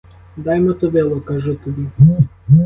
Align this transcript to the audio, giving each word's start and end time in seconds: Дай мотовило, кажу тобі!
Дай 0.37 0.59
мотовило, 0.61 1.19
кажу 1.21 1.55
тобі! 1.55 1.87